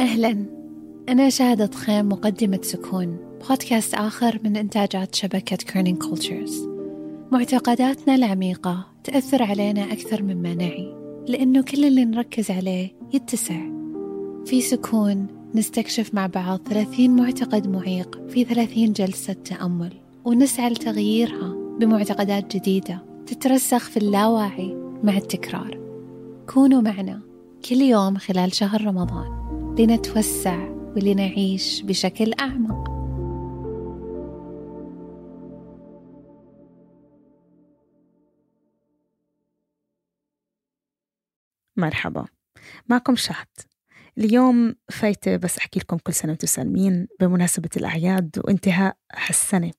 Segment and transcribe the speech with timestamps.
[0.00, 0.44] أهلا.
[1.08, 3.16] أنا شهادة خيم مقدمة سكون.
[3.48, 6.68] بودكاست آخر من إنتاجات شبكة Kerning Cultures
[7.32, 10.94] معتقداتنا العميقة تأثر علينا أكثر مما نعي
[11.28, 13.60] لأنه كل اللي نركز عليه يتسع.
[14.46, 19.92] في سكون نستكشف مع بعض 30 معتقد معيق في 30 جلسة تأمل
[20.24, 25.78] ونسعى لتغييرها بمعتقدات جديدة تترسخ في اللاواعي مع التكرار.
[26.54, 27.20] كونوا معنا
[27.68, 29.39] كل يوم خلال شهر رمضان.
[29.80, 32.90] لنتوسع ولنعيش بشكل أعمق.
[41.76, 42.26] مرحبا.
[42.88, 43.46] معكم شهد.
[44.18, 49.72] اليوم فايتة بس أحكي لكم كل سنة وأنتم سالمين بمناسبة الأعياد وانتهاء هالسنة.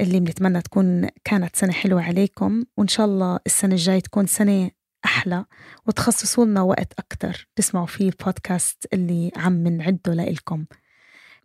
[0.00, 4.70] اللي بنتمنى تكون كانت سنة حلوة عليكم وإن شاء الله السنة الجاية تكون سنة
[5.04, 5.44] أحلى
[5.86, 10.64] وتخصصوا لنا وقت أكتر تسمعوا فيه البودكاست اللي عم نعده لإلكم.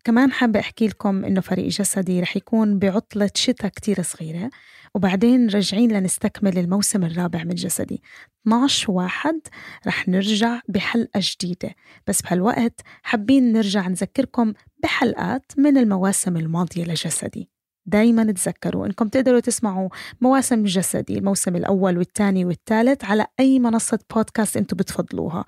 [0.04, 4.50] كمان حابة أحكي لكم إنه فريق جسدي رح يكون بعطلة شتاء كتير صغيرة
[4.96, 8.02] وبعدين راجعين لنستكمل الموسم الرابع من جسدي.
[8.42, 9.40] 12 واحد
[9.88, 11.76] رح نرجع بحلقة جديدة
[12.08, 14.54] بس بهالوقت حابين نرجع نذكركم
[14.84, 17.50] بحلقات من المواسم الماضية لجسدي.
[17.88, 19.90] دايما تذكروا إنكم تقدروا تسمعوا
[20.22, 25.46] مواسم جسدي الموسم الأول والثاني والثالث على أي منصة بودكاست أنتم بتفضلوها.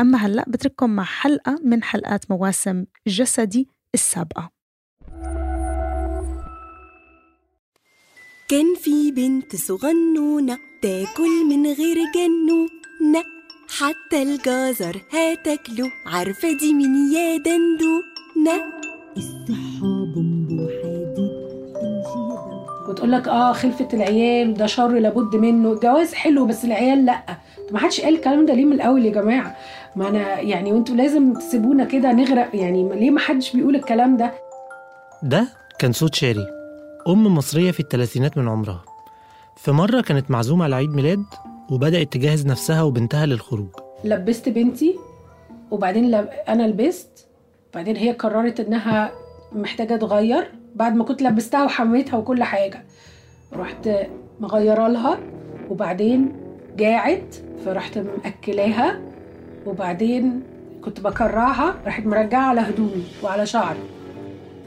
[0.00, 4.50] أما هلأ بترككم مع حلقة من حلقات مواسم جسدي السابقة.
[8.48, 13.24] كان في بنت صغنونة تاكل من غير جنونة
[13.68, 15.90] حتى الجزر هتاكله.
[16.06, 18.64] عارفة دي مين يا دندونة؟
[19.16, 20.95] الصحة بومبو حديد
[22.88, 25.72] وتقول لك آه خلفة العيال ده شر لابد منه.
[25.72, 27.20] الجواز حلو بس العيال لأ.
[27.70, 29.56] ما حدش قال الكلام ده ليه من الأول يا جماعة؟
[29.96, 34.32] ما أنا يعني وأنتوا لازم تسيبونا كده نغرق يعني ليه ما حدش بيقول الكلام ده؟
[35.22, 35.48] ده
[35.78, 36.46] كان صوت شاري
[37.08, 38.84] أم مصرية في الثلاثينات من عمرها.
[39.56, 41.24] في مرة كانت معزومة على عيد ميلاد
[41.70, 43.68] وبدأت تجهز نفسها وبنتها للخروج.
[44.04, 44.96] لبست بنتي
[45.70, 46.28] وبعدين لب...
[46.48, 47.26] أنا لبست
[47.74, 49.10] بعدين هي قررت إنها
[49.52, 50.50] محتاجة تغير.
[50.76, 52.82] بعد ما كنت لبستها وحميتها وكل حاجة
[53.52, 53.90] رحت
[54.40, 55.18] مغيرة لها
[55.70, 56.32] وبعدين
[56.76, 59.00] جاعت فرحت مأكلاها
[59.66, 60.42] وبعدين
[60.84, 63.78] كنت بكرعها راحت مرجعة على هدومي وعلى شعري.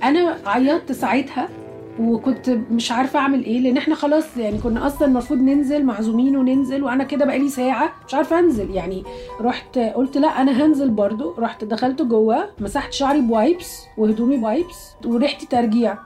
[0.04, 1.50] أنا عيطت ساعتها
[2.00, 6.84] وكنت مش عارفة أعمل إيه لأن إحنا خلاص يعني كنا أصلا المفروض ننزل معزومين وننزل
[6.84, 8.70] وأنا كده بقالي ساعة مش عارفة أنزل.
[8.72, 9.04] يعني
[9.42, 11.36] رحت قلت لا أنا هنزل برضو.
[11.40, 15.98] رحت دخلت جوه مسحت شعري ب wipes وهدومي ب wipes وريحتي ترجيع.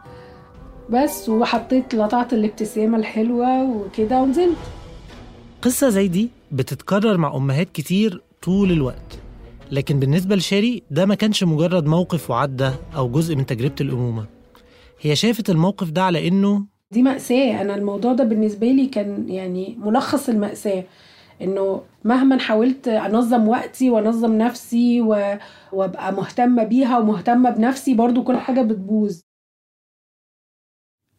[0.89, 4.57] بس وحطيت لطعت الابتسامة الحلوة وكده ونزلت.
[5.61, 9.19] قصة زي دي بتتكرر مع أمهات كتير طول الوقت.
[9.71, 14.25] لكن بالنسبة لشيري ده ما كانش مجرد موقف وعدى أو جزء من تجربة الأمومة.
[15.03, 17.61] هي شافت الموقف ده على إنه دي مأساة.
[17.61, 20.83] أنا الموضوع ده بالنسبة لي كان يعني ملخص المأساة
[21.41, 25.37] إنه مهما حاولت أنظم وقتي وأنظم نفسي و...
[25.71, 29.19] وأبقى مهتمة بيها ومهتمة بنفسي برضو كل حاجة بتبوظ.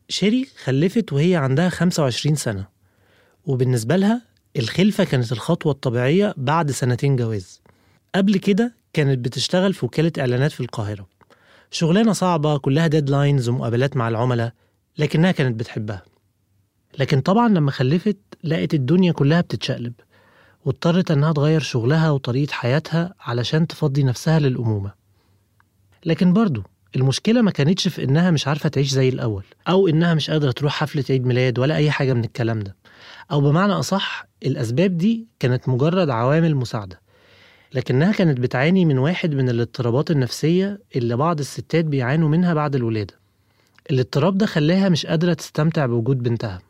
[0.09, 2.67] شيري خلفت وهي عندها 25 سنة
[3.47, 4.23] وبالنسبة لها
[4.57, 7.63] الخلفة كانت الخطوة الطبيعية بعد سنتين جواز.
[8.15, 11.07] قبل كده كانت بتشتغل في وكالة إعلانات في القاهرة.
[11.75, 14.53] شغلانة صعبة كلها deadlines ومقابلات مع العملاء
[14.99, 16.03] لكنها كانت بتحبها.
[16.99, 19.93] لكن طبعا لما خلفت لقت الدنيا كلها بتتشقلب
[20.65, 24.93] واضطرت إنها تغير شغلها وطريقة حياتها علشان تفضي نفسها للأمومة.
[26.07, 26.63] لكن برضو
[26.97, 30.73] المشكلة ما كانتش في إنها مش عارفة تعيش زي الأول أو إنها مش قادرة تروح
[30.73, 32.77] حفلة عيد ميلاد ولا أي حاجة من الكلام ده.
[33.33, 37.04] أو بمعنى أصح الأسباب دي كانت مجرد عوامل مساعدة.
[37.75, 43.15] لكنها كانت بتعاني من واحد من الاضطرابات النفسية اللي بعض الستات بيعانوا منها بعد الولادة.
[43.91, 46.63] الاضطراب ده خلاها مش قادرة تستمتع بوجود بنتها.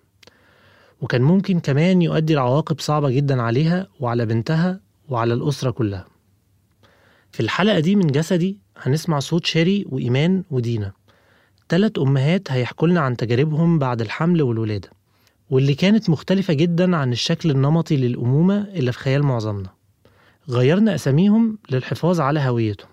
[1.01, 6.05] وكان ممكن كمان يؤدي لعواقب صعبة جدا عليها وعلى بنتها وعلى الأسرة كلها.
[7.33, 10.93] في الحلقة دي من جسدي هنسمع صوت شيري وإيمان ودينا.
[11.69, 14.91] تلات أمهات هيحكوا لنا عن تجاربهم بعد الحمل والولادة
[15.51, 19.84] واللي كانت مختلفة جدا عن الشكل النمطي للأمومة اللي في خيال معظمنا.
[20.49, 22.89] غيرنا أساميهم للحفاظ على هويتهم.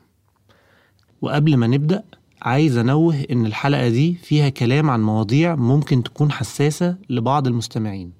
[1.21, 2.03] وقبل ما نبدأ
[2.41, 8.11] عايز أنوه إن الحلقة دي فيها كلام عن مواضيع ممكن تكون حساسة لبعض المستمعين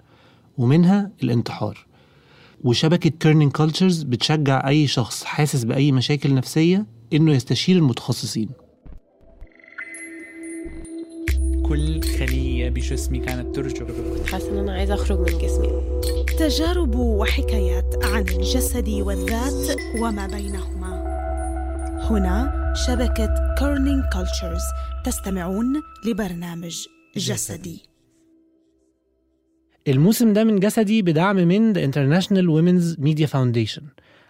[0.58, 1.86] ومنها الانتحار.
[2.64, 8.50] وشبكة Kerning Cultures بتشجع أي شخص حاسس بأي مشاكل نفسية إنه يستشير المتخصصين.
[11.72, 14.32] كل خلية بجسمي كانت ترجف.
[14.32, 16.02] حاسة إن أنا عايزة أخرج من جسمي.
[16.40, 20.92] تجارب وحكايات عن الجسد والذات وما بينهما.
[22.10, 24.62] هنا شبكة Kerning Cultures
[25.06, 26.88] تستمعون لبرنامج
[27.18, 27.84] جسدي.
[29.88, 33.84] الموسم ده من جسدي بدعم من The International Women's Media Foundation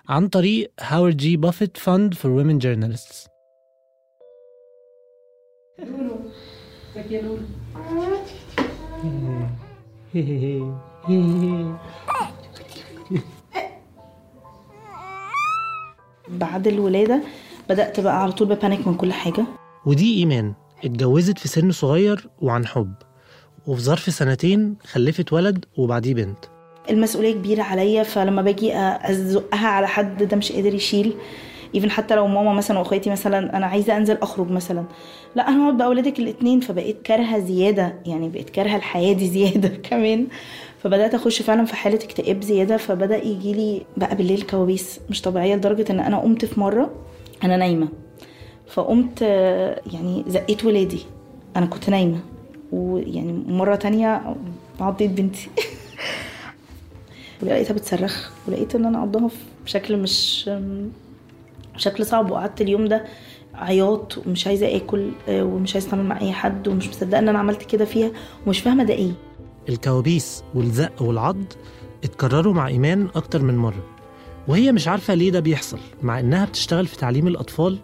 [0.09, 1.38] عن طريق Howard G.
[1.38, 3.31] Buffett Fund for Women Journalists.
[6.95, 7.38] ازيك يا لولو
[16.29, 17.21] بعد الولادة
[17.69, 19.43] بدأت بقى على طول ب panic من كل حاجة.
[19.85, 20.53] ودي إيمان
[20.85, 22.93] اتجوزت في سن صغير وعن حب
[23.67, 26.38] وفي ظرف سنتين خلفت ولد وبعديه بنت.
[26.89, 31.13] المسؤولية كبيرة عليا فلما باجي أزقها على حد ده مش قادر يشيل.
[31.75, 34.83] even حتى لو ماما مثلا واخواتي مثلا أنا عايزة أنزل أخرج مثلا.
[35.35, 37.94] لا أنا هقعد باولادك الاثنين فبقيت كارهة زيادة.
[38.06, 40.27] يعني بقيت كارهة الحياة دي زيادة كمان.
[40.83, 42.77] فبدأت أخش فعلا في حالة اكتئاب زيادة.
[42.77, 46.91] فبدأ يجي لي بقى بالليل كوابيس مش طبيعية لدرجة إن أنا قمت في مرة
[47.44, 47.88] أنا نايمة.
[48.67, 49.21] فقمت
[49.94, 51.00] يعني زقيت ولادي.
[51.56, 52.19] أنا كنت نايمة.
[52.71, 54.35] ويعني مرة تانية
[54.79, 55.50] عضيت بنتي.
[57.41, 58.29] ولقيتها بتصرخ.
[58.47, 59.29] ولقيت إن أنا عضها
[59.65, 60.50] بشكل مش
[61.81, 63.05] بشكل صعب وقعدت اليوم ده
[63.53, 67.39] عياط ومش عايزة آكل آه، ومش عايزة أتعامل مع أي حد ومش مصدقة إن أنا
[67.39, 68.11] عملت كده فيها
[68.47, 69.11] ومش فاهمة ده إيه.
[69.69, 71.37] الكوابيس والزق والعض
[72.03, 73.83] اتكرروا مع إيمان أكتر من مرة
[74.47, 77.77] وهي مش عارفة ليه ده بيحصل مع إنها بتشتغل في تعليم الأطفال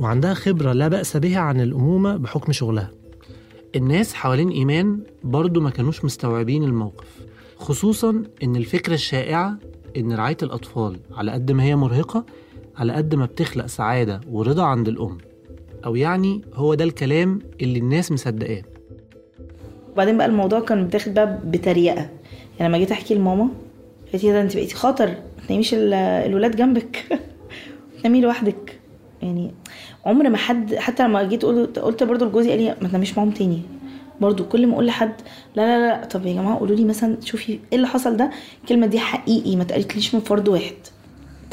[0.00, 2.90] وعندها خبرة لا بأس بها عن الأمومة بحكم شغلها.
[3.76, 7.06] الناس حوالين إيمان برضو ما كانوش مستوعبين الموقف
[7.56, 9.58] خصوصا إن الفكرة الشائعة
[9.96, 12.24] إن رعاية الأطفال على قد ما هي مرهقة
[12.76, 15.18] على قد ما بتخلق سعادة ورضا عند الأم.
[15.84, 18.62] أو يعني هو ده الكلام اللي الناس مصدقاه.
[19.92, 21.94] وبعدين بقى الموضوع كان بتاخد بقى بتريقة.
[22.58, 23.48] يعني لما جيت أحكي لماما
[24.12, 27.04] قالت لي ده أنت بقيتي خطر ما تناميش ال- الولاد جنبك
[28.02, 28.78] تنامي لوحدك.
[29.22, 29.54] يعني
[30.06, 33.30] عمر ما حد حتى لما جيت قلت قلت برضو لجوزي قال لي ما تناميش معاهم
[33.30, 33.62] تاني.
[34.20, 35.12] برضو كل ما أقول لحد
[35.56, 38.30] لا لا لا طب يا جماعة قولوا لي مثلا شوفي إيه اللي حصل ده.
[38.62, 40.74] الكلمة دي حقيقي ما اتقالتليش من فرد واحد.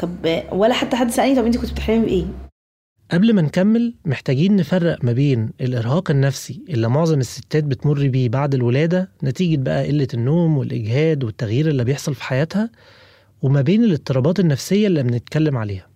[0.00, 2.24] طب ولا حتى حد سألني طب انت كنت بتحلمي بإيه؟
[3.10, 8.54] قبل ما نكمل محتاجين نفرق ما بين الإرهاق النفسي اللي معظم الستات بتمر بيه بعد
[8.54, 12.70] الولادة نتيجة بقى قلة النوم والإجهاد والتغيير اللي بيحصل في حياتها
[13.42, 15.86] وما بين الاضطرابات النفسية اللي بنتكلم عليها.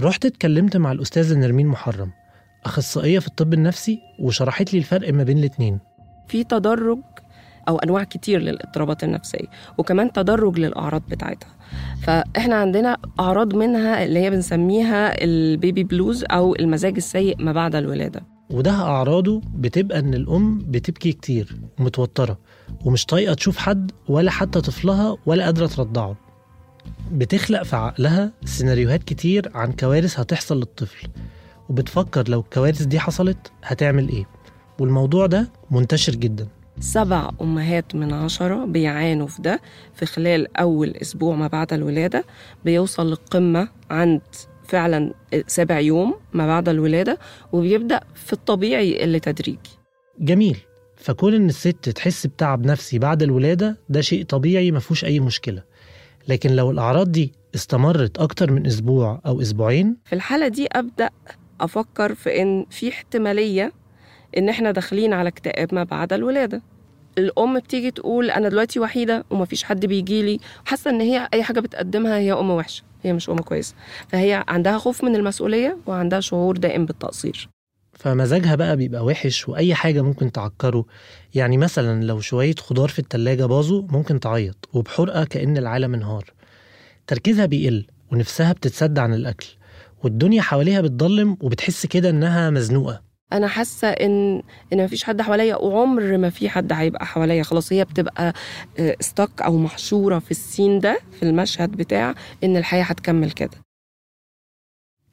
[0.00, 2.10] رحت اتكلمت مع الأستاذة نرمين محرم
[2.64, 5.78] أخصائية في الطب النفسي وشرحت لي الفرق ما بين الاتنين.
[6.28, 6.98] في تدرج
[7.68, 9.46] أو أنواع كتير للاضطرابات النفسية
[9.78, 11.48] وكمان تدرج للأعراض بتاعتها.
[12.02, 18.22] فإحنا عندنا أعراض منها اللي هي بنسميها البيبي بلوز أو المزاج السيء ما بعد الولادة.
[18.50, 22.38] وده أعراضه بتبقى إن الأم بتبكي كتير ومتوترة
[22.84, 26.16] ومش طايقة تشوف حد ولا حتى طفلها ولا قادرة ترضعه.
[27.12, 31.08] بتخلق في عقلها سيناريوهات كتير عن كوارث هتحصل للطفل
[31.68, 34.24] وبتفكر لو الكوارث دي حصلت هتعمل إيه.
[34.80, 36.46] والموضوع ده منتشر جدا.
[36.80, 39.60] سبع أمهات من عشرة بيعانوا في ده
[39.94, 42.24] في خلال أول أسبوع ما بعد الولادة
[42.64, 44.20] بيوصل للقمة عند
[44.64, 45.14] فعلا
[45.46, 47.18] سابع يوم ما بعد الولادة
[47.52, 49.70] وبيبدأ في الطبيعي يقل تدريجي
[50.20, 50.56] جميل.
[50.96, 55.62] فكون إن الست تحس بتعب نفسي بعد الولادة ده شيء طبيعي مفهوش أي مشكلة.
[56.28, 61.10] لكن لو الأعراض دي استمرت أكتر من أسبوع أو أسبوعين؟ في الحالة دي أبدأ
[61.60, 63.72] أفكر في إن في احتمالية
[64.36, 66.62] إن إحنا داخلين على اكتئاب ما بعد الولادة.
[67.18, 72.18] الأم بتيجي تقول أنا دلوقتي وحيدة ومفيش حد بيجيلي حاسة إن هي أي حاجة بتقدمها
[72.18, 72.82] هي أم وحشة.
[73.02, 73.74] هي مش أم كويسة.
[74.08, 77.48] فهي عندها خوف من المسؤولية وعندها شعور دائم بالتقصير.
[77.92, 80.84] فمزاجها بقى بيبقى وحش وأي حاجة ممكن تعكره.
[81.34, 86.24] يعني مثلا لو شوية خضار في التلاجة باظوا ممكن تعيط وبحرقة كأن العالم انهار.
[87.06, 89.46] تركيزها بيقل ونفسها بتتسد عن الأكل
[90.04, 93.07] والدنيا حواليها بتضلم وبتحس كده إنها مزنوقة.
[93.32, 94.42] أنا حاسة إن
[94.72, 97.42] إن مفيش حد حواليا وعمر ما في حد هيبقى حواليا.
[97.42, 98.32] خلاص هي بتبقى
[99.00, 103.50] ستك أو محشورة في السين ده في المشهد بتاع إن الحياة هتكمل كده.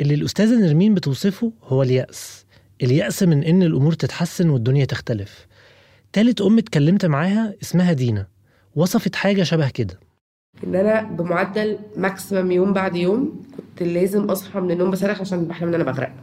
[0.02, 2.46] اللي الأستاذة نرمين بتوصفه هو اليأس.
[2.84, 5.48] اليأس من إن الأمور تتحسن والدنيا تختلف.
[6.14, 8.28] تالت أم اتكلمت معاها اسمها دينا.
[8.76, 10.00] وصفت حاجة شبه كده.
[10.64, 15.68] إن أنا بمعدل ماكسيمم يوم بعد يوم كنت لازم أصحى من النوم بصرخ عشان بحلم
[15.68, 16.14] ان أنا بغرق.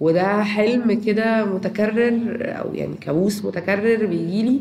[0.00, 4.60] وده حلم كده متكرر أو يعني كابوس متكرر بيجيلي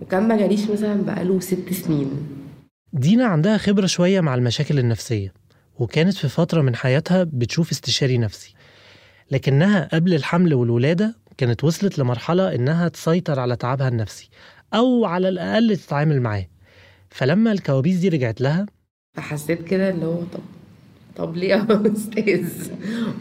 [0.00, 2.10] وكان ما جاليش مثلا بقاله ست سنين.
[2.92, 5.32] دينا عندها خبرة شوية مع المشاكل النفسية
[5.78, 8.54] وكانت في فترة من حياتها بتشوف استشاري نفسي.
[9.30, 14.28] لكنها قبل الحمل والولادة كانت وصلت لمرحلة إنها تسيطر على تعبها النفسي
[14.74, 16.46] أو على الأقل تتعامل معاه.
[17.10, 18.66] فلما الكوابيس دي رجعت لها
[19.16, 20.40] فحسيت كده اللي هو طب
[21.16, 21.66] طب ليه يا
[21.96, 22.68] أستاذ؟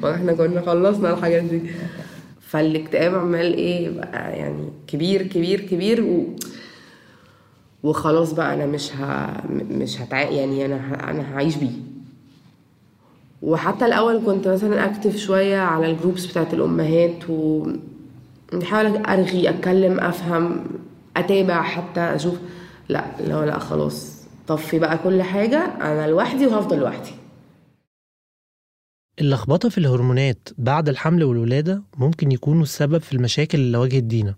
[0.04, 1.62] وإحنا كنا خلصنا الحاجات دي.
[2.42, 6.26] فالاكتئاب عمال إيه بقى يعني كبير كبير كبير و...
[7.84, 9.28] وخلاص بقى أنا مش ه...
[9.72, 10.22] مش هتع...
[10.22, 11.10] يعني أنا ه...
[11.10, 11.72] أنا هعيش بيه.
[13.42, 17.68] وحتى الأول كنت مثلا أكتف شوية على الجروبس بتاعت الأمهات و
[18.54, 20.64] بحاول أرغي أتكلم أفهم
[21.18, 22.36] أتابع حتى أشوف.
[22.90, 27.12] لا لا لا خلاص طفي بقى كل حاجة أنا لوحدي وهفضل لوحدي.
[29.22, 34.36] اللخبطة في الهرمونات بعد الحمل والولادة ممكن يكونوا السبب في المشاكل اللي واجهت دينا.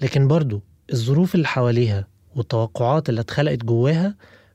[0.00, 0.60] لكن برضو
[0.92, 4.14] الظروف اللي حواليها والتوقعات اللي اتخلقت جواها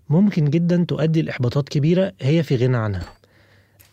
[0.10, 3.04] ممكن جدا تؤدي لإحباطات كبيرة هي في غنى عنها.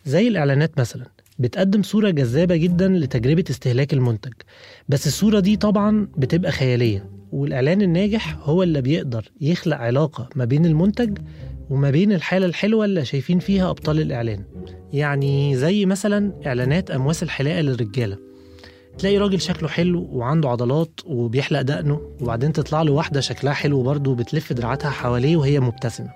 [0.07, 1.07] زي الإعلانات مثلا
[1.39, 4.33] بتقدم صورة جذابة جدا لتجربة استهلاك المنتج.
[4.89, 10.67] بس الصورة دي طبعا بتبقى خيالية والإعلان الناجح هو اللي بيقدر يخلق علاقة ما بين
[10.67, 11.19] المنتج
[11.71, 14.45] وما بين الحالة الحلوة اللي شايفين فيها أبطال الإعلان.
[14.93, 18.19] يعني زي مثلا إعلانات أمواس الحلاقة للرجالة.
[18.99, 24.15] تلاقي راجل شكله حلو وعنده عضلات وبيحلق دقنه وبعدين تطلع له واحدة شكلها حلو برضه
[24.15, 26.11] بتلف دراعاتها حواليه وهي مبتسمة.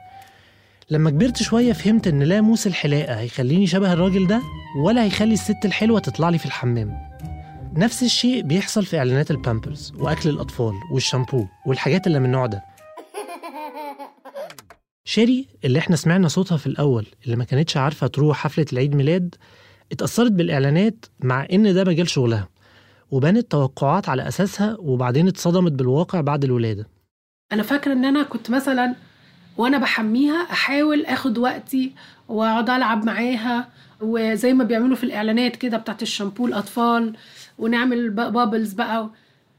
[0.90, 4.40] لما كبرت شوية فهمت إن لا موس الحلاقة هيخليني شبه الراجل ده
[4.84, 6.94] ولا هيخلي الست الحلوة تطلع لي في الحمام.
[7.76, 12.73] نفس الشيء بيحصل في إعلانات البامبرز وأكل الأطفال والشامبو والحاجات اللي من النوع ده.
[15.08, 19.34] شيري اللي إحنا سمعنا صوتها في الأول اللي ما كانتش عارفة تروح حفلة العيد ميلاد
[19.92, 22.48] اتأثرت بالإعلانات مع إن ده مجال شغلها
[23.10, 26.86] وبنت توقعات على أساسها وبعدين اتصدمت بالواقع بعد الولادة.
[27.52, 28.94] أنا فاكرة إن أنا كنت مثلا
[29.56, 31.92] وأنا بحميها أحاول آخد وقتي
[32.28, 33.68] وأقعد ألعب معاها
[34.00, 37.16] وزي ما بيعملوا في الإعلانات كده بتاعت الشامبو الأطفال
[37.58, 39.10] ونعمل بابلز بقى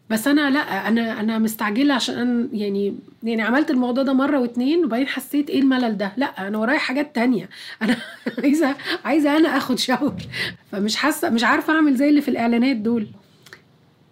[0.09, 4.85] بس أنا لأ أنا أنا مستعجلة عشان أنا يعني يعني عملت الموضوع ده مرة واتنين
[4.85, 7.49] وبعدين حسيت إيه الملل ده؟ لأ أنا ورايا حاجات تانية.
[7.81, 7.97] أنا
[8.43, 10.13] عايزة عايزة أنا آخد شاور
[10.71, 13.07] فمش حاسة مش عارفة أعمل زي اللي في الإعلانات دول.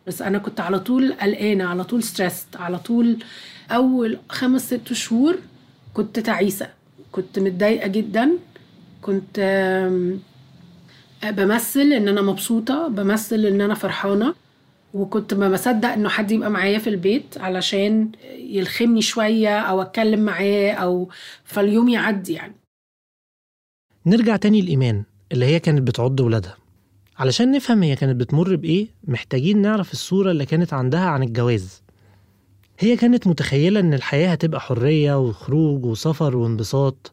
[0.07, 3.17] بس أنا كنت على طول قلقانة على طول ستريسد على طول
[3.71, 5.35] أول خمس ست شهور
[5.93, 6.67] كنت تعيسة.
[7.12, 8.31] كنت متضايقة جدا.
[9.01, 9.39] كنت
[11.23, 14.33] بمثل إن أنا مبسوطة بمثل إن أنا فرحانة.
[14.93, 20.71] وكنت ما بصدق إنه حد يبقى معايا في البيت علشان يلخمني شوية أو أتكلم معاه
[20.71, 21.09] أو
[21.43, 22.55] فاليوم يعدي يعني.
[24.05, 26.57] نرجع تاني لإيمان اللي هي كانت بتعض ولادها.
[27.17, 31.83] علشان نفهم هي كانت بتمر بإيه محتاجين نعرف الصورة اللي كانت عندها عن الجواز.
[32.79, 37.12] هي كانت متخيلة إن الحياة هتبقى حرية وخروج وسفر وانبساط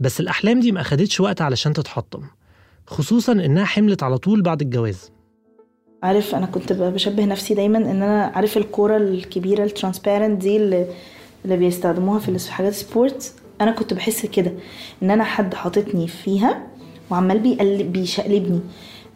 [0.00, 2.22] بس الأحلام دي ما أخدتش وقت علشان تتحطم
[2.86, 5.10] خصوصا إنها حملت على طول بعد الجواز.
[6.02, 10.86] عارف أنا كنت بشبه نفسي دايما إن أنا عارف الكورة الكبيرة الترانسبيرنت دي اللي,
[11.44, 14.52] اللي بيستخدموها في حاجات سبورت أنا كنت بحس كده
[15.02, 16.66] إن أنا حد حاططني فيها
[17.10, 18.60] وعمال بيقلب بيشقلبني.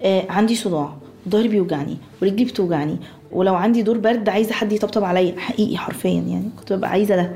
[0.02, 0.96] آه عندي صداع
[1.28, 2.96] ظهري بيوجعني ورجلي بتوجعني
[3.32, 6.50] ولو عندي دور برد عايزة حد يطبطب عليا حقيقي حرفيا يعني.
[6.58, 7.32] كنت ببقى عايزة ده.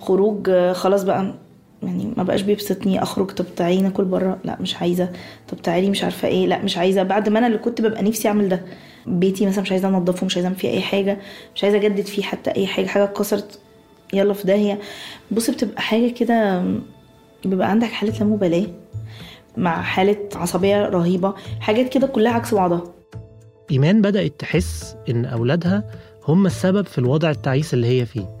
[0.00, 1.34] خروج آه، خلاص بقى
[1.82, 4.38] يعني ما بقاش بيبسطني أخرج طب تعالي ناكل بره.
[4.44, 5.12] لا مش عايزة.
[5.48, 6.46] طب تعالي مش عارفة إيه.
[6.46, 7.02] لا مش عايزة.
[7.02, 8.62] بعد ما أنا اللي كنت ببقى نفسي أعمل ده.
[9.06, 11.18] بيتي مثلا مش عايزة انضفه مش عايزة فيه أي حاجة
[11.54, 12.86] مش عايزة أجدد فيه حتى أي حاجة.
[12.86, 13.58] حاجة اتكسرت
[14.12, 14.78] يلا في داهية.
[15.30, 16.64] بص بتبقى حاجة كده
[17.44, 18.66] بيبقى عندك حالة لا مبالاة
[19.56, 21.34] مع حالة عصبية رهيبة.
[21.60, 22.82] حاجات كده كلها عكس بعضها.
[23.70, 25.84] إيمان بدأت تحس إن أولادها
[26.28, 28.38] هم السبب في الوضع التعيس اللي هي فيه.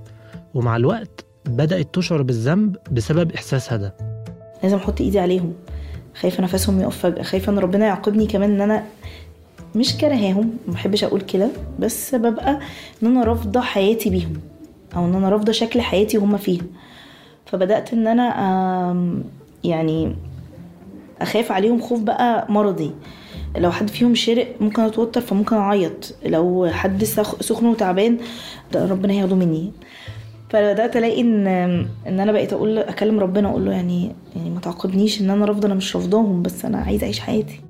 [0.54, 3.94] ومع الوقت بدأت تشعر بالذنب بسبب إحساسها ده
[4.62, 5.52] لازم أحط إيدي عليهم.
[6.20, 7.22] خايفة نفسهم يقف فجأة.
[7.22, 8.84] خايفة إن ربنا يعاقبني كمان إن أنا
[9.74, 11.48] مش كرهاهم ما بحبش أقول كده.
[11.78, 12.58] بس ببقى
[13.02, 14.32] إن أنا رافضة حياتي بيهم.
[14.96, 16.64] أو إن أنا رافضة شكل حياتي وهم فيها.
[17.46, 18.22] فبدأت إن أنا
[18.90, 19.24] آم،
[19.64, 20.16] يعني
[21.20, 22.90] أخاف عليهم خوف بقى مرضي.
[23.56, 26.14] لو حد فيهم شرق ممكن أتوتر فممكن أعيط.
[26.26, 28.18] لو حد سخ- سخن وتعبان
[28.74, 29.72] ربنا هياخده مني.
[30.50, 31.46] فبدأت ألاقي ان
[32.06, 35.66] إن أنا بقيت أقول أكلم ربنا أقول له يعني يعني ما تعاقبنيش إن أنا رافضه
[35.66, 37.60] أنا مش رافضاهم بس أنا عايزه أعيش حياتي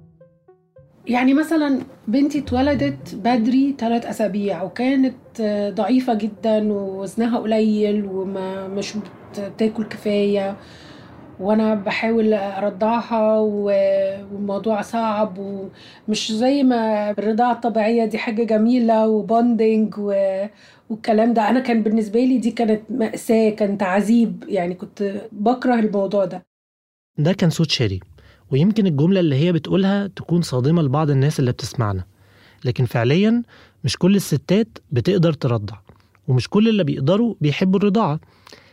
[1.06, 5.14] يعني مثلا بنتي اتولدت بدري ثلاث أسابيع وكانت
[5.74, 8.94] ضعيفة جدا ووزنها قليل وما مش
[9.38, 10.56] بتاكل كفاية
[11.40, 19.94] وأنا بحاول أرضعها والموضوع صعب ومش زي ما الرضاعة الطبيعية دي حاجة جميلة وبوندنج.
[20.90, 21.48] والكلام ده.
[21.48, 26.46] أنا كان بالنسبة لي دي كانت مأساة كان تعذيب يعني كنت بكره الموضوع ده.
[27.18, 28.00] ده كان صوت شيري
[28.50, 32.04] ويمكن الجملة اللي هي بتقولها تكون صادمة لبعض الناس اللي بتسمعنا.
[32.64, 33.42] لكن فعليا
[33.84, 35.76] مش كل الستات بتقدر ترضع
[36.28, 38.20] ومش كل اللي بيقدروا بيحبوا الرضاعة.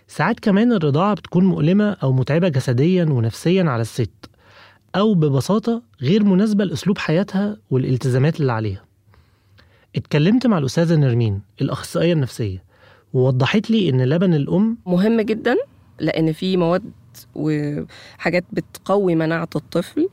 [0.08, 4.30] ساعات كمان الرضاعة بتكون مؤلمة أو متعبة جسديا ونفسيا على الست
[4.96, 8.86] أو ببساطة غير مناسبة لأسلوب حياتها والالتزامات اللي عليها.
[9.96, 12.64] اتكلمت مع الأستاذة نرمين الأخصائية النفسية
[13.14, 15.56] ووضحت لي إن لبن الأم مهم جدا
[16.00, 16.92] لأن في مواد
[17.36, 20.10] وحاجات بتقوي مناعة الطفل.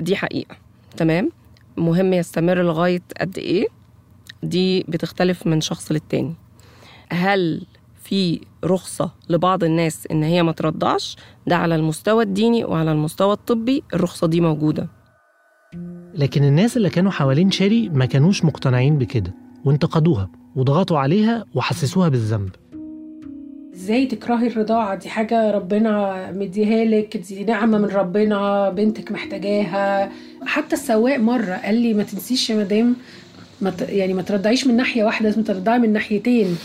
[0.00, 0.56] دي حقيقة
[0.96, 1.30] تمام؟
[1.76, 3.66] مهم يستمر لغاية قد إيه؟
[4.42, 6.34] دي بتختلف من شخص للتاني.
[7.10, 7.66] هل
[8.02, 11.16] في رخصة لبعض الناس إن هي ما ترضعش؟
[11.46, 14.88] ده على المستوى الديني وعلى المستوى الطبي الرخصة دي موجودة.
[16.18, 19.34] لكن الناس اللي كانوا حوالين شيري ما كانوش مقتنعين بكده
[19.64, 22.48] وانتقدوها وضغطوا عليها وحسسوها بالذنب.
[23.74, 30.10] إزاي تكرهي الرضاعة؟ دي حاجة ربنا مديها لك دي نعمة من ربنا بنتك محتاجاها.
[30.46, 32.96] حتى السواق مرة قال لي ما تنسيش يا مدام
[33.60, 36.56] ما ت- يعني ما ترضعيش من ناحية واحدة لازم ترضعي من ناحيتين.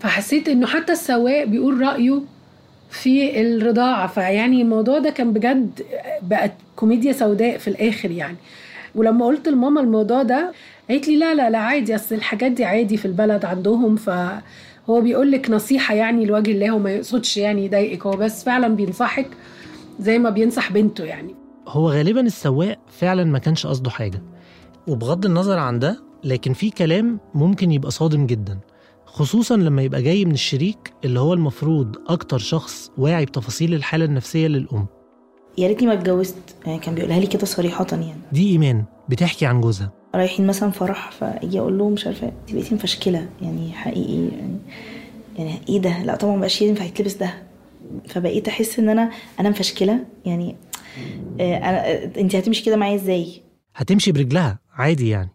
[0.00, 2.20] فحسيت إنه حتى السواق بيقول رأيه
[2.90, 4.06] في الرضاعة.
[4.06, 5.80] فيعني الموضوع ده كان بجد
[6.22, 8.36] بقت كوميديا سوداء في الآخر يعني.
[8.96, 10.52] ولما قلت لماما الموضوع ده
[10.90, 15.30] قالت لي لا لا لا عادي أصل الحاجات دي عادي في البلد عندهم فهو بيقول
[15.32, 19.28] لك نصيحة يعني لوجه الله وما يقصدش يعني يضايقك هو بس فعلا بينصحك
[20.00, 21.34] زي ما بينصح بنته يعني.
[21.68, 24.22] هو غالبا السواق فعلا ما كانش قصده حاجة
[24.86, 28.58] وبغض النظر عن ده لكن في كلام ممكن يبقى صادم جدا
[29.06, 34.46] خصوصا لما يبقى جاي من الشريك اللي هو المفروض أكتر شخص واعي بتفاصيل الحالة النفسية
[34.48, 34.86] للأم.
[35.58, 36.56] يا ريتني ما اتجوزت.
[36.66, 38.14] يعني كان بيقولها لي كده صريحة يعني.
[38.32, 39.92] دي إيمان بتحكي عن جوزها.
[40.14, 44.58] رايحين مثلا فرح فأجي أقول له مش عارفة انت بقيتي مفشكلة يعني حقيقي يعني.
[45.38, 47.34] يعني إيه ده؟ لا طبعا مبقاش ينفع يتلبس ده.
[48.08, 50.56] فبقيت أحس إن أنا أنا مفشكلة يعني.
[51.40, 53.42] آه، أنا انت هتمشي كده معايا إزاي؟
[53.74, 55.30] هتمشي برجلها عادي يعني.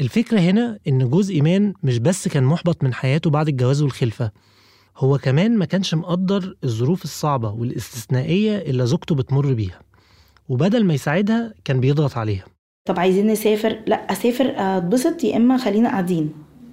[0.00, 4.30] الفكرة هنا إن جوز إيمان مش بس كان محبط من حياته بعد الجواز والخلفة.
[4.96, 9.78] هو كمان ما كانش مقدر الظروف الصعبة والاستثنائية اللي زوجته بتمر بيها
[10.48, 12.44] وبدل ما يساعدها كان بيضغط عليها.
[12.88, 16.32] طب عايزين نسافر؟ لا أسافر اتبسط يا إما خلينا قاعدين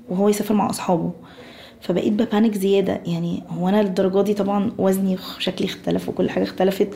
[0.09, 1.11] وهو يسافر مع أصحابه.
[1.81, 6.89] فبقيت ببانك زيادة يعني هو أنا للدرجة دي طبعا وزني شكلي اختلف وكل حاجة اختلفت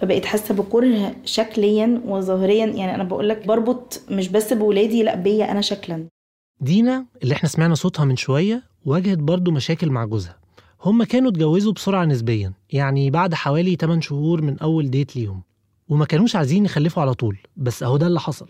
[0.00, 5.50] فبقيت حاسة بكره شكليا وظاهريا يعني أنا بقول لك بربط مش بس بولادي لا بيا
[5.52, 6.06] أنا شكلا.
[6.60, 10.36] دينا اللي إحنا سمعنا صوتها من شوية واجهت برضو مشاكل مع جوزها.
[10.84, 15.42] هما كانوا اتجوزوا بسرعة نسبيا يعني بعد حوالي 8 شهور من أول ديت ليهم.
[15.88, 18.48] وما كانوش عايزين يخلفوا على طول بس أهو ده اللي حصل.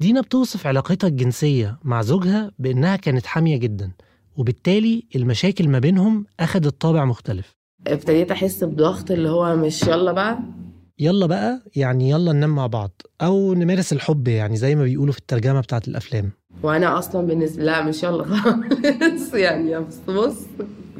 [0.00, 3.90] دينا بتوصف علاقتها الجنسية مع زوجها بإنها كانت حامية جدا
[4.36, 7.56] وبالتالي المشاكل ما بينهم أخدت طابع مختلف.
[7.86, 10.38] ابتديت أحس بضغط اللي هو مش يلا بقى؟
[10.98, 15.18] يلا بقى يعني يلا ننام مع بعض أو نمارس الحب يعني زي ما بيقولوا في
[15.18, 16.30] الترجمة بتاعت الأفلام.
[16.62, 20.36] وأنا أصلا بالنسبة لا مش يلا خالص يعني بص بص.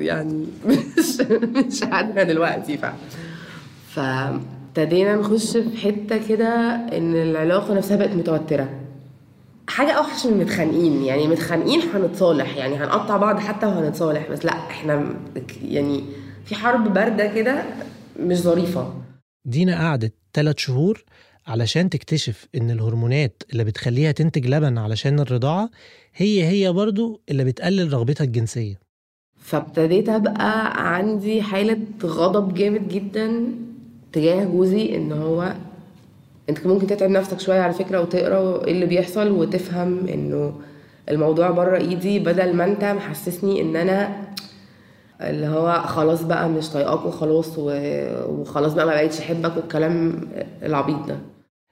[0.00, 1.20] يعني مش
[1.66, 2.86] مش قادره دلوقتي ف
[3.94, 8.68] فابتدينا نخش في حتة كده إن العلاقة نفسها بقت متوترة.
[9.68, 15.14] حاجة أوحش من متخانقين يعني متخانقين هنتصالح يعني هنقطع بعض حتى وهنتصالح بس لأ إحنا
[15.62, 16.04] يعني
[16.44, 17.62] في حرب باردة كده
[18.20, 18.94] مش ظريفة.
[19.44, 21.04] دينا قعدت 3 شهور
[21.46, 25.70] علشان تكتشف إن الهرمونات اللي بتخليها تنتج لبن علشان الرضاعة
[26.14, 28.89] هي هي برضو اللي بتقلل رغبتها الجنسية.
[29.40, 33.44] فابتديت أبقى عندي حالة غضب جامد جدا
[34.12, 35.55] تجاه جوزي إن هو
[36.48, 40.53] أنت ممكن تتعب نفسك شوية على فكرة وتقرأ إيه اللي بيحصل وتفهم إنه
[41.11, 44.16] الموضوع بره إيدي بدل ما أنت محسسني إن أنا
[45.20, 50.29] اللي هو خلاص بقى مش طايقاك وخلاص وخلاص بقى ما بقيتش أحبك والكلام
[50.62, 51.18] العبيط ده.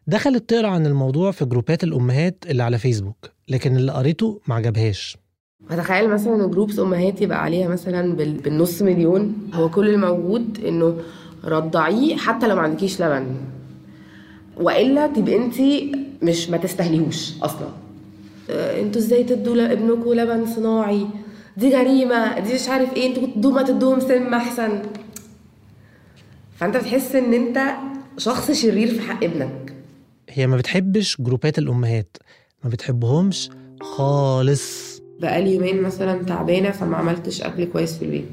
[0.07, 5.17] دخلت تقرأ عن الموضوع في جروبات الأمهات اللي على فيسبوك لكن اللي قريته ما عجبهاش.
[5.69, 9.51] فتخيل مثلا جروبس أمهات يبقى عليها مثلا بال- بالنص مليون.
[9.55, 10.97] هو كل الموجود إنه
[11.45, 13.27] رضعيه حتى لو ما عندكيش لبن.
[14.57, 15.55] وإلا تبقى أنت
[16.23, 17.69] مش ما تستاهليهوش أصلا.
[18.51, 21.07] آه، أنتوا إزاي تدوا لابنكم لبن صناعي؟
[21.57, 24.83] دي جريمه دي مش عارف إيه أنتوا تدوا ما تدوهم سم أحسن.
[26.57, 27.59] فأنت بتحس إن أنت
[28.19, 29.73] شخص شرير في حق ابنك.
[30.29, 32.17] هي ما بتحبش جروبات الأمهات.
[32.65, 34.98] ما بتحبهمش خالص.
[35.21, 38.25] بقالي يومين مثلا تعبانة فما عملتش أكل كويس في البيت.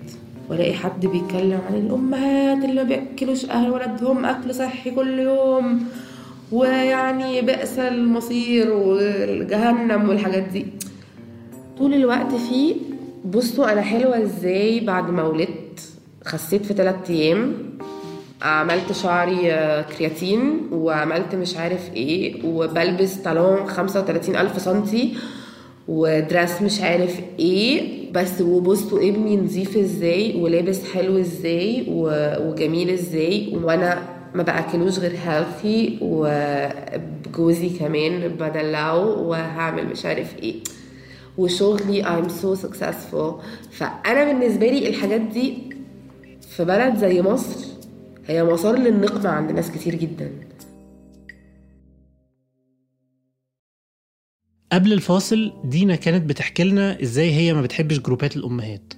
[0.50, 5.84] وألاقي حد بيتكلم عن الأمهات اللي ما بيأكلوش أهل ولادهم أكل صحي كل يوم
[6.52, 10.66] ويعني بئس المصير والجهنم والحاجات دي.
[11.78, 12.76] طول الوقت فيه
[13.26, 15.80] بصوا أنا حلوة إزاي بعد ما ولدت.
[16.26, 17.54] خسيت في ثلاثة أيام
[18.42, 25.14] عملت شعري آه، كيراتين وعملت مش عارف إيه وبلبس talon 35 ألف سنتي
[25.88, 34.02] ودريس مش عارف إيه بس وبصوا ابني نظيف إزاي ولابس حلو إزاي وجميل إزاي وأنا
[34.36, 40.56] ما باكلوش غير healthy وجوزي كمان بدلعه وهعمل مش عارف إيه.
[41.38, 43.34] وشغلي I'm so successful.
[43.72, 45.54] فأنا بالنسبة لي الحاجات دي
[46.56, 47.66] في بلد زي مصر
[48.28, 50.32] هي مسار للنقمة عند ناس كتير جدا.
[54.76, 58.94] قبل الفاصل دينا كانت بتحكي لنا إزاي هي ما بتحبش جروبات الأمهات.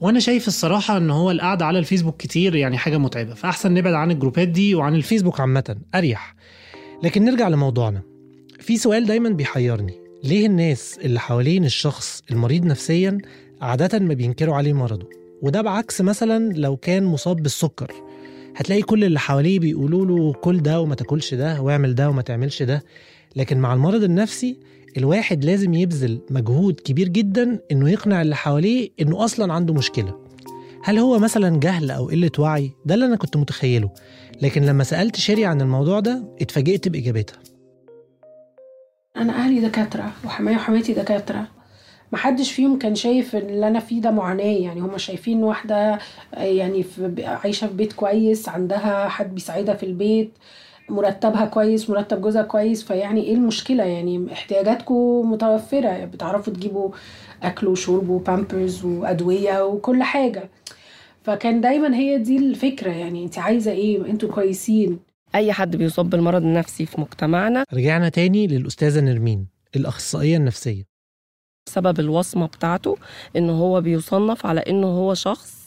[0.00, 3.34] وأنا شايف الصراحة إن هو القعدة على الفيسبوك كتير يعني حاجة متعبة.
[3.34, 5.76] فأحسن نبعد عن الجروبات دي وعن الفيسبوك عامة.
[5.94, 6.34] أريح.
[7.02, 8.02] لكن نرجع لموضوعنا.
[8.60, 9.94] في سؤال دايما بيحيرني.
[10.24, 13.18] ليه الناس اللي حوالين الشخص المريض نفسيا
[13.60, 15.08] عادة ما بينكروا عليه مرضه؟
[15.42, 17.92] وده بعكس مثلا لو كان مصاب بالسكر.
[18.56, 22.62] هتلاقي كل اللي حواليه بيقولوا له كل ده وما تاكلش ده واعمل ده وما تعملش
[22.62, 22.84] ده.
[23.36, 24.56] لكن مع المرض النفسي
[24.96, 30.18] الواحد لازم يبذل مجهود كبير جدا إنه يقنع اللي حواليه إنه أصلا عنده مشكلة.
[30.84, 33.90] هل هو مثلا جهل أو قلة وعي؟ ده اللي أنا كنت متخيله.
[34.42, 37.38] لكن لما سألت شيري عن الموضوع ده اتفاجئت بإجابتها.
[39.16, 41.46] أنا أهلي دكاترة وحماية وحماتي دكاترة.
[42.12, 44.44] محدش فيهم كان شايف اللي أنا فيه ده معاناة.
[44.44, 45.98] يعني هما شايفين واحدة
[46.36, 46.84] يعني
[47.18, 50.32] عايشة في بيت كويس عندها حد بيساعدها في البيت.
[50.88, 56.90] مرتبها كويس مرتب جوزها كويس فيعني إيه المشكلة؟ يعني احتياجاتكم متوفرة بتعرفوا تجيبوا
[57.42, 60.50] أكل وشرب وبامبرز وأدوية وكل حاجة.
[61.22, 64.98] فكان دايما هي دي الفكرة يعني انت عايزة إيه؟ أنتوا كويسين.
[65.34, 67.64] أي حد بيصاب بالمرض النفسي في مجتمعنا.
[67.74, 70.84] رجعنا تاني للأستاذة نرمين الأخصائية النفسية.
[71.68, 72.96] سبب الوصمة بتاعته
[73.36, 75.63] إن هو بيصنف على إنه هو شخص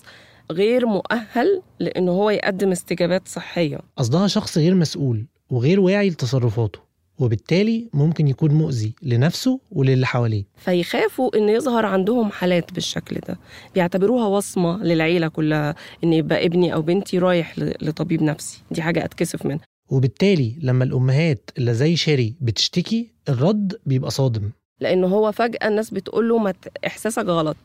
[0.51, 3.79] غير مؤهل لإنه هو يقدم استجابات صحية.
[3.97, 6.79] قصدها شخص غير مسؤول وغير واعي لتصرفاته
[7.19, 10.43] وبالتالي ممكن يكون مؤذي لنفسه وللي حواليه.
[10.57, 13.39] فيخافوا إن يظهر عندهم حالات بالشكل ده.
[13.75, 18.61] بيعتبروها وصمة للعيلة كلها إن يبقى ابني أو بنتي رايح لطبيب نفسي.
[18.71, 19.65] دي حاجة أتكسف منها.
[19.89, 24.51] وبالتالي لما الأمهات اللي زي شيري بتشتكي الرد بيبقى صادم.
[24.79, 26.53] لأن هو فجأة الناس بتقول له ما
[26.87, 27.57] إحساسك غلط.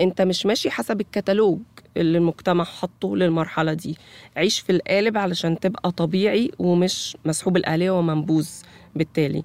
[0.00, 1.58] أنت مش ماشي حسب الكتالوج
[1.96, 3.96] اللي المجتمع حطه للمرحلة دي.
[4.36, 8.48] عيش في القالب علشان تبقى طبيعي ومش مسحوب الآلية ومنبوذ
[8.94, 9.42] بالتالي.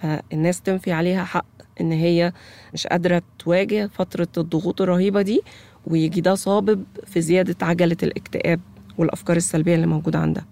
[0.00, 1.46] فالناس تنفي عليها حق
[1.80, 2.32] إن هي
[2.74, 5.40] مش قادرة تواجه فترة الضغوط الرهيبة دي
[5.86, 8.60] ويجي ده صابب في زيادة عجلة الاكتئاب
[8.98, 10.46] والأفكار السلبية اللي موجودة عندها.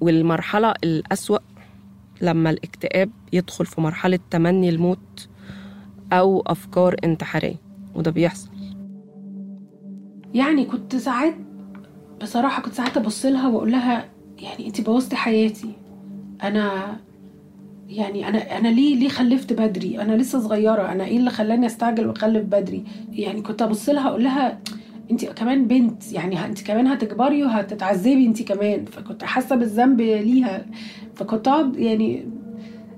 [0.00, 1.38] والمرحلة الأسوأ
[2.20, 5.28] لما الاكتئاب يدخل في مرحلة تمني الموت
[6.12, 7.56] أو أفكار انتحارية
[7.94, 8.50] وده بيحصل
[10.34, 11.34] يعني كنت ساعات
[12.22, 15.72] بصراحة كنت ساعات أبص لها وأقول لها يعني أنت بوظتي حياتي
[16.42, 16.96] أنا
[17.88, 22.06] يعني أنا أنا ليه ليه خلفت بدري؟ أنا لسه صغيرة أنا إيه اللي خلاني أستعجل
[22.06, 24.58] وأخلف بدري؟ يعني كنت أبص لها أقول لها
[25.10, 28.84] أنت كمان بنت يعني أنت كمان هتكبري وهتتعذبي أنت كمان.
[28.84, 30.66] فكنت حاسة بالذنب ليها.
[31.14, 32.28] فكنت أقعد يعني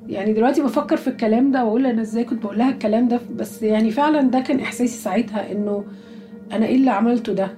[0.09, 3.21] يعني دلوقتي بفكر في الكلام ده وأقول أنا إزاي كنت بقول لها الكلام ده.
[3.37, 5.85] بس يعني فعلا ده كان إحساسي ساعتها إنه
[6.53, 7.49] أنا إيه اللي عملته ده.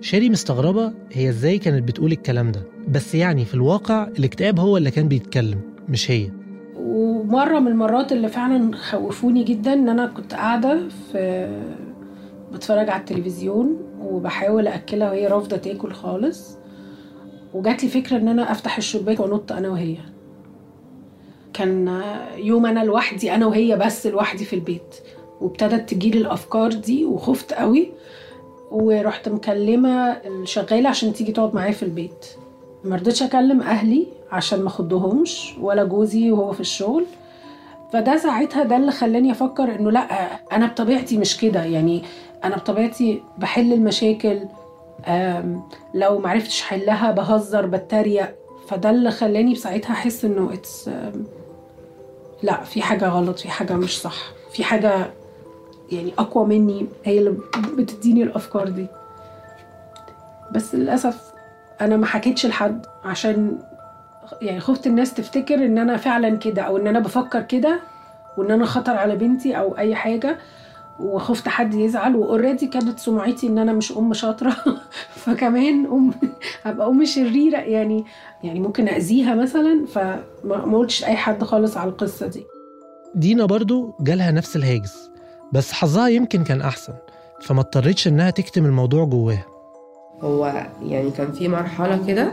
[0.00, 2.62] شيري مستغربة هي إزاي كانت بتقول الكلام ده.
[2.88, 6.30] بس يعني في الواقع الاكتئاب هو اللي كان بيتكلم مش هي.
[6.76, 11.48] ومرة من المرات اللي فعلا خوفوني جدا إن أنا كنت قاعدة في
[12.52, 16.56] بتفرج على التلفزيون وبحاول أكلها وهي رافضة تاكل خالص.
[17.54, 19.96] وجات لي فكرة إن أنا أفتح الشباك وأنط أنا وهي.
[21.52, 22.02] كان
[22.36, 24.94] يوم أنا لوحدي أنا وهي بس لوحدي في البيت.
[25.40, 27.90] وابتدت تجيلي الأفكار دي وخفت قوي.
[28.70, 32.26] ورحت مكلمة الشغالة عشان تيجي تقعد معايا في البيت.
[32.84, 37.04] ما رضيتش أكلم أهلي عشان ما اخدهمش ولا جوزي وهو في الشغل.
[37.92, 40.00] فده ساعتها ده اللي خلاني أفكر إنه لأ
[40.52, 41.64] أنا بطبيعتي مش كده.
[41.64, 42.02] يعني
[42.44, 44.40] أنا بطبيعتي بحل المشاكل
[45.94, 48.34] لو معرفتش حلها بهزر بتريق
[48.68, 50.90] فده اللي خلاني بساعتها أحس إنه اتس
[52.42, 54.16] لا في حاجة غلط في حاجة مش صح
[54.52, 55.10] في حاجة
[55.92, 57.36] يعني أقوى مني هي اللي
[57.76, 58.86] بتديني الأفكار دي.
[60.52, 61.32] بس للأسف
[61.80, 63.58] أنا ما حكيتش لحد عشان
[64.42, 67.80] يعني خفت الناس تفتكر إن أنا فعلا كده أو إن أنا بفكر كده
[68.36, 70.38] وإن أنا خطر على بنتي أو أي حاجة.
[71.00, 74.56] وخفت حد يزعل واوريدي كانت سمعتي إن أنا مش أم شاطرة.
[75.24, 76.10] فكمان أم
[76.62, 78.04] هبقى أم شريرة يعني
[78.44, 82.44] يعني ممكن أذيها مثلا فما ما قلتش لأي حد خالص على القصة دي.
[83.14, 85.10] دينا برضو جالها نفس الهاجس
[85.52, 86.92] بس حظها يمكن كان أحسن
[87.42, 89.46] فما اضطرتش إنها تكتم الموضوع جواها.
[90.20, 92.32] هو يعني كان في مرحلة كده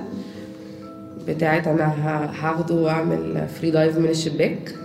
[1.28, 4.76] بتاعت أنا ه- هاخده وأعمل free dive من الشباك.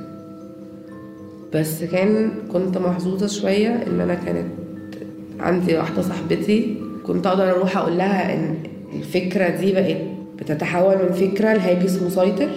[1.55, 4.47] بس كان كنت محظوظة شوية إن أنا كانت
[5.41, 8.55] عندي واحدة صاحبتي كنت أقدر أروح أقول لها إن
[8.95, 9.97] الفكرة دي بقت
[10.39, 12.49] بتتحول من فكرة لهاجس مسيطر.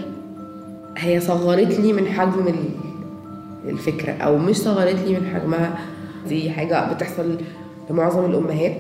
[0.97, 5.77] هي صغرت لي من حجم ال- الفكرة أو مش صغرت لي من حجمها.
[6.29, 7.37] دي حاجة بتحصل
[7.89, 8.73] لمعظم الأمهات.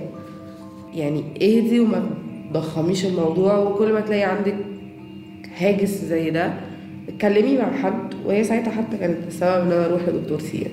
[0.93, 2.09] يعني اهدي وما
[2.53, 4.55] تضخميش الموضوع وكل ما تلاقي عندك
[5.57, 6.53] هاجس زي ده
[7.15, 10.71] اتكلمي مع حد وهي ساعتها حتى كانت السبب ان أنا أروح لدكتور سيان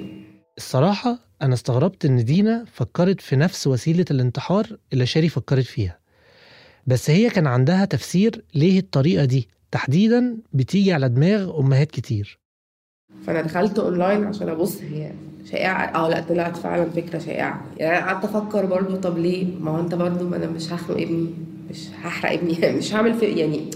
[0.59, 5.99] الصراحة أنا استغربت إن دينا فكرت في نفس وسيلة الانتحار اللي شاري فكرت فيها.
[6.87, 12.39] بس هي كان عندها تفسير ليه الطريقة دي؟ تحديدا بتيجي على دماغ أمهات كتير.
[13.27, 15.13] فأنا دخلت أونلاين عشان أبص هي
[15.51, 17.65] شائعة؟ آه لأ طلعت فعلا فكرة شائعة.
[17.77, 20.97] يعني أنا قعدت أفكر برضو طب ليه؟ ما هو أنت برضو ما أنا مش هخنق
[21.01, 21.31] ابني
[21.71, 23.71] مش هحرق ابني مش هعمل في يعني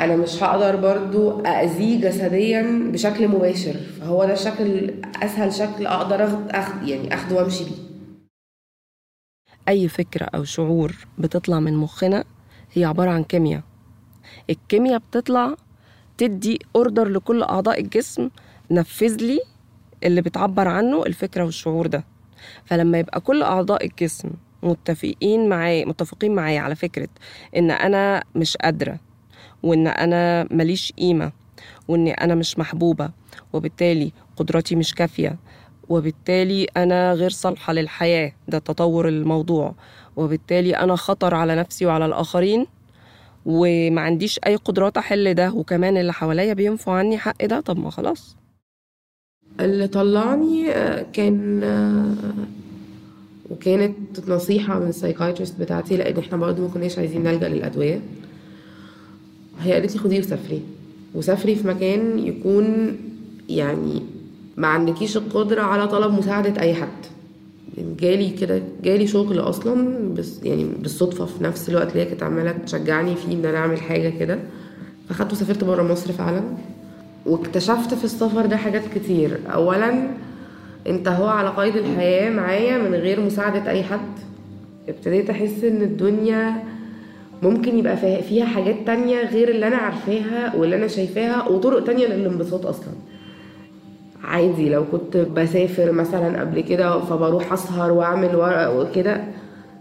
[0.00, 3.72] أنا مش هقدر برضو اذيه جسديا بشكل مباشر.
[4.00, 7.76] فهو ده الشكل أسهل شكل أقدر اخد, أخد يعني أخده وأمشي بيه.
[9.68, 12.24] أي فكرة أو شعور بتطلع من مخنا
[12.72, 13.62] هي عبارة عن كيمياء.
[14.50, 15.54] الكيمياء بتطلع
[16.18, 18.30] تدي أوردر لكل أعضاء الجسم
[18.70, 19.40] نفذ لي
[20.04, 22.04] اللي بتعبر عنه الفكرة والشعور ده.
[22.64, 24.30] فلما يبقى كل أعضاء الجسم
[24.62, 27.08] متفقين معايا متفقين معايا على فكرة
[27.56, 28.98] إن أنا مش قادرة
[29.62, 31.32] وإن أنا ماليش قيمة
[31.88, 33.10] وإن أنا مش محبوبة
[33.52, 35.36] وبالتالي قدراتي مش كافية
[35.88, 38.32] وبالتالي أنا غير صالحة للحياة.
[38.48, 39.74] ده تطور الموضوع.
[40.16, 42.66] وبالتالي أنا خطر على نفسي وعلى الآخرين
[43.46, 47.60] وما عنديش أي قدرات أحل ده وكمان اللي حواليا بينفوا عني حق ده.
[47.60, 48.36] طب ما خلاص.
[49.60, 52.14] اللي طلعني آه، كان آه،
[53.50, 58.00] وكانت نصيحة من السايكايترست بتاعتي لأن إحنا برضه ما كناش عايزين نلجأ للأدوية.
[59.60, 60.60] هي قالت لي خديه وسافري
[61.14, 62.96] وسافري في مكان يكون
[63.48, 64.02] يعني
[64.56, 66.88] ما عندكيش القدرة على طلب مساعدة أي حد.
[68.00, 72.52] جالي كده جالي شغل أصلا بس يعني بالصدفة في نفس الوقت اللي هي كانت عمالة
[72.52, 74.38] تشجعني فيه إن أنا أعمل حاجة كده.
[75.08, 76.42] فخدته وسافرت برا مصر فعلا.
[77.26, 79.38] واكتشفت في السفر ده حاجات كتير.
[79.54, 80.08] اولا
[80.86, 84.00] أنت هو على قيد الحياة معايا من غير مساعدة أي حد.
[84.88, 86.62] ابتديت أحس إن الدنيا
[87.42, 92.66] ممكن يبقى فيها- حاجات تانية غير اللي أنا عارفاها واللي أنا شايفاها وطرق تانية للانبساط
[92.66, 92.92] أصلا.
[94.24, 98.30] عادي لو كنت بسافر مثلا قبل كده فبروح أسهر وأعمل
[98.76, 99.24] وكده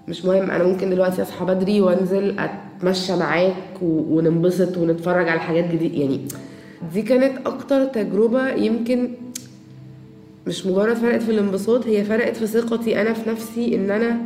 [0.08, 0.52] مش مهم.
[0.52, 6.22] أنا ممكن دلوقتي أصحى بدري وأنزل أتمشى معاك وننبسط ونتفرج على حاجات جديده يعني
[6.94, 9.10] دي كانت أكتر تجربة يمكن
[10.48, 14.18] مش مجرد فرقت في الانبساط هي فرقت في ثقتي أنا في نفسي إن أنا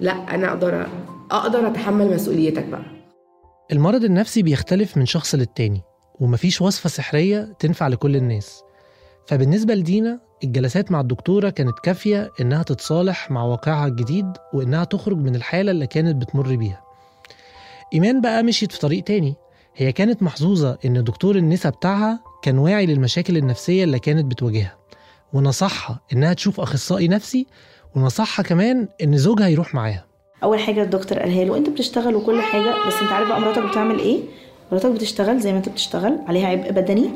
[0.00, 0.86] لأ أنا أقدر
[1.30, 2.82] أقدر أتحمل مسؤوليتك بقى.
[3.72, 5.82] المرض النفسي بيختلف من شخص للتاني
[6.20, 8.62] ومفيش وصفة سحرية تنفع لكل الناس.
[9.26, 15.36] فبالنسبة لدينا الجلسات مع الدكتورة كانت كافية إنها تتصالح مع واقعها الجديد وإنها تخرج من
[15.36, 16.82] الحالة اللي كانت بتمر بيها.
[17.94, 19.34] إيمان بقى مشيت في طريق تاني.
[19.76, 24.76] هي كانت محظوظة إن دكتور النساء بتاعها كان واعي للمشاكل النفسية اللي كانت بتواجهها
[25.32, 27.46] ونصحها إنها تشوف أخصائي نفسي
[27.94, 30.05] ونصحها كمان إن زوجها يروح معاها.
[30.42, 33.98] أول حاجة الدكتور قالها له أنت بتشتغل وكل حاجة بس أنت عارف بقى مراتك بتعمل
[33.98, 34.20] إيه؟
[34.72, 37.10] مراتك بتشتغل زي ما أنت بتشتغل عليها عبء بدني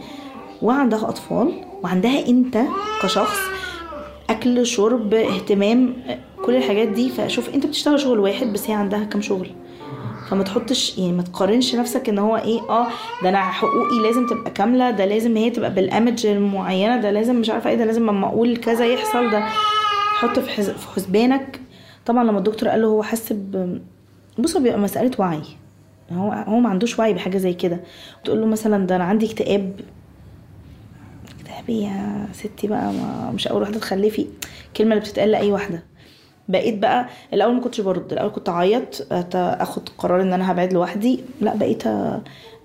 [0.62, 1.52] وعندها أطفال
[1.82, 2.58] وعندها أنت
[3.02, 3.38] كشخص
[4.30, 5.94] أكل شرب اهتمام
[6.44, 9.50] كل الحاجات دي فشوف أنت بتشتغل شغل واحد بس هي عندها كام شغل؟
[10.30, 12.86] فما تحطش يعني ما تقارنش نفسك إن هو إيه آه
[13.22, 17.50] ده أنا حقوقي لازم تبقى كاملة ده لازم هي تبقى بالامج المعينة ده لازم مش
[17.50, 19.40] عارفة إيه ده لازم أما أقول كذا يحصل ده
[20.16, 21.60] حط في حسبانك
[22.06, 23.80] طبعا لما الدكتور قال له هو حس ب
[24.38, 25.40] بص بيبقى مسألة وعي.
[26.12, 27.80] هو هو ما عندوش وعي بحاجة زي كده.
[28.24, 29.80] تقول له مثلا ده أنا عندي اكتئاب.
[31.38, 34.26] اكتئاب إيه يا ستي بقى؟ ما مش أول واحدة تخلفي
[34.68, 35.82] الكلمة اللي بتتقال لأي واحدة.
[36.48, 41.20] بقيت بقى الأول ما كنتش برد الأول كنت أعيط أخد قرار إن أنا هبعد لوحدي.
[41.40, 41.82] لا بقيت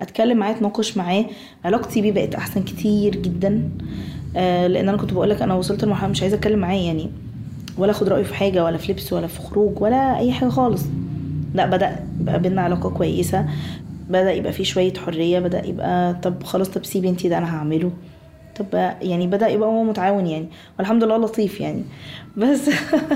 [0.02, 1.26] أتكلم معاه أتناقش معاه.
[1.65, 3.69] علاقتي بيه بقت أحسن كتير جدا.
[4.36, 7.12] آه، لأن أنا كنت بقول لك أنا وصلت لمرحلة مش عايزة أتكلم معاه يعني.
[7.77, 10.83] ولا اخد رأيه في حاجة ولا في لبس ولا في خروج ولا أي حاجة خالص.
[11.53, 13.45] لا بدأ يبقى بينا علاقة كويسة
[14.09, 17.91] بدأ يبقى في شوية حرية بدأ يبقى طب خلاص طب سيبي انتي ده أنا هعمله.
[18.59, 18.65] طب
[19.01, 20.47] يعني بدأ يبقى هو متعاون يعني
[20.79, 21.83] والحمد لله لطيف يعني.
[22.38, 22.69] بس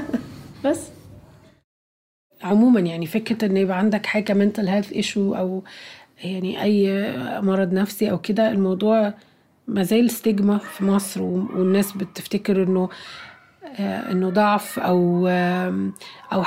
[0.65, 0.89] بس.
[2.43, 5.63] عموما يعني فكرة إن يبقى عندك حاجة mental health issue أو
[6.23, 9.13] يعني أي مرض نفسي أو كده الموضوع
[9.67, 12.89] ما زال ستيجما في مصر والناس بتفتكر إنه
[13.79, 15.27] إنه ضعف أو
[16.33, 16.43] أو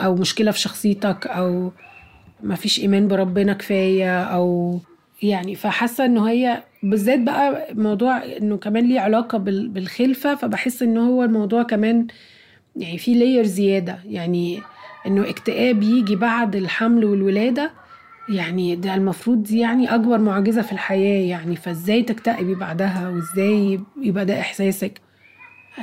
[0.00, 1.72] أو مشكلة في شخصيتك أو
[2.42, 4.78] ما فيش إيمان بربنا كفاية أو
[5.22, 10.96] يعني فحاسة إنه هي بالذات بقى موضوع إنه كمان ليه علاقة بال- بالخلفة فبحس إن
[10.98, 12.06] هو الموضوع كمان
[12.76, 13.98] يعني في لاير زيادة.
[14.06, 14.60] يعني
[15.06, 17.70] إنه اكتئاب يجي بعد الحمل والولادة
[18.28, 21.56] يعني ده المفروض دي يعني أكبر معجزة في الحياة يعني.
[21.56, 25.07] فإزاي تكتئبي بعدها؟ وإزاي يبقى ده إحساسك؟ آه،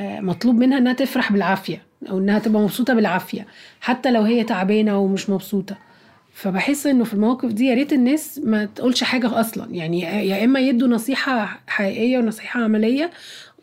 [0.02, 3.48] مطلوب منها إنها تفرح بالعافية أو إنها تبقى مبسوطة بالعافية
[3.82, 5.78] حتى لو هي تعبانة ومش مبسوطة.
[6.34, 9.68] فبحس إنه في المواقف دي يا ريت الناس ما تقولش حاجة أصلا.
[9.72, 13.12] يعني يا إما يدوا نصيحة حقيقية ونصيحة عملية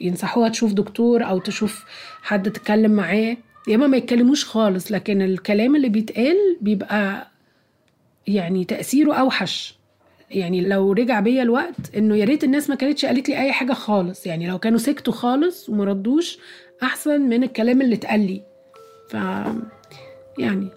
[0.01, 1.85] ينصحوها تشوف دكتور أو تشوف
[2.23, 3.37] حد تتكلم معاه
[3.69, 7.29] يا إما ما يتكلموش خالص لكن الكلام اللي بيتقال بيبقى
[8.27, 9.75] يعني تأثيره أوحش.
[10.33, 13.73] يعني لو رجع بيا الوقت انه يا ريت الناس ما كانتش قالت لي اي حاجة
[13.73, 14.27] خالص.
[14.27, 16.39] يعني لو كانوا سكتوا خالص وما ردوش
[16.83, 18.43] احسن من الكلام اللي اتقال لي.
[19.09, 19.15] ف
[20.39, 20.69] يعني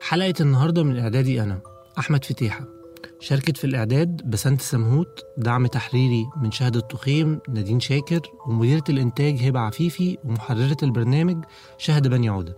[0.00, 1.60] حلقة النهاردة من إعدادي أنا
[1.98, 2.78] أحمد فتيحة.
[3.20, 9.60] شاركت في الإعداد بسنت سمهوت دعم تحريري من شهد التخيم نادين شاكر ومديرة الإنتاج هبة
[9.60, 11.44] عفيفي ومحررة البرنامج
[11.78, 12.56] شهد بني عودة.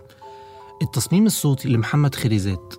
[0.83, 2.75] التصميم الصوتي لمحمد خريزات.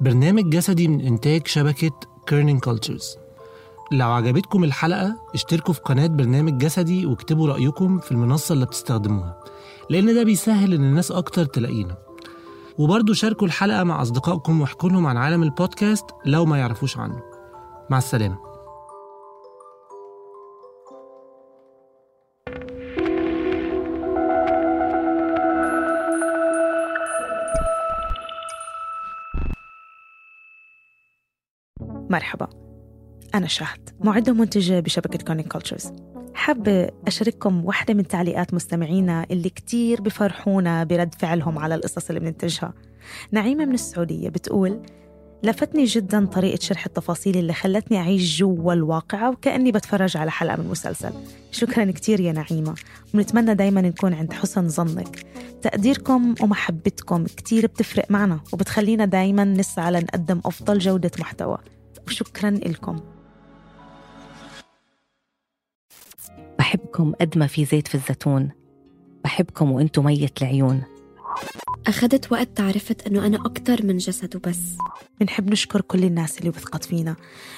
[0.00, 1.90] برنامج جسدي من إنتاج شبكة
[2.26, 3.16] Kerning Cultures
[3.92, 9.40] لو عجبتكم الحلقة اشتركوا في قناة برنامج جسدي واكتبوا رأيكم في المنصة اللي بتستخدموها
[9.90, 11.96] لأن ده بيسهل إن الناس أكتر تلاقينا.
[12.78, 17.22] وبرضه شاركوا الحلقة مع أصدقائكم واحكوا لهم عن عالم البودكاست لو ما يعرفوش عنه.
[17.90, 18.45] مع السلامة.
[32.10, 32.48] مرحبا.
[33.34, 35.92] أنا شهد معدة ومنتجة بشبكة Kerning Cultures
[36.34, 42.74] حابة أشارككم واحدة من تعليقات مستمعينا اللي كتير بفرحونا برد فعلهم على القصص اللي بننتجها.
[43.32, 44.82] نعيمة من السعودية بتقول
[45.42, 50.68] لفتني جدا طريقة شرح التفاصيل اللي خلتني أعيش جوا الواقعة وكأني بتفرج على حلقة من
[50.68, 51.10] مسلسل.
[51.50, 52.74] شكرا كتير يا نعيمة.
[53.14, 55.26] ونتمنى دايما نكون عند حسن ظنك.
[55.62, 61.58] تقديركم ومحبتكم كتير بتفرق معنا وبتخلينا دايما نسعى لنقدم أفضل جودة محتوى.
[62.06, 63.00] وشكرا لكم.
[66.58, 68.50] بحبكم قد ما في زيت في الزيتون.
[69.24, 70.82] بحبكم وأنتم ميت العيون.
[71.86, 74.58] أخذت وقت تعرفت إنه أنا أكتر من جسد وبس.
[75.20, 77.16] بنحب نشكر كل الناس اللي وثقت فينا.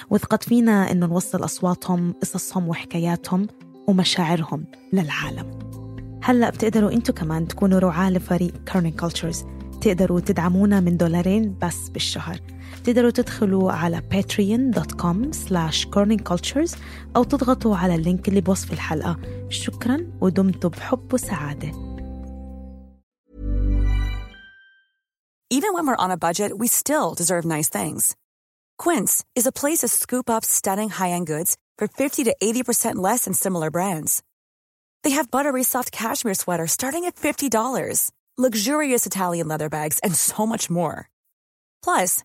[0.09, 3.47] وثقت فينا إنه نوصل أصواتهم قصصهم وحكاياتهم
[3.87, 5.59] ومشاعرهم للعالم.
[6.23, 9.45] هلأ بتقدروا أنتوا كمان تكونوا رعاة لفريق Kerning Cultures
[9.81, 12.39] تقدروا تدعمونا من دولارين بس بالشهر.
[12.84, 16.78] تقدروا تدخلوا على patreon.com slash corningcultures
[17.16, 19.16] أو تضغطوا على اللينك اللي بوصف الحلقة
[19.48, 21.72] شكرا ودمتم بحب وسعادة
[25.50, 28.16] Even when we're on a budget, we still deserve nice things.
[28.76, 33.24] Quince is a place to scoop up stunning high-end goods for 50 to 80% less
[33.24, 34.22] than similar brands.
[35.04, 40.44] They have buttery soft cashmere sweaters starting at $50, luxurious Italian leather bags, and so
[40.44, 41.08] much more.
[41.84, 42.24] Plus,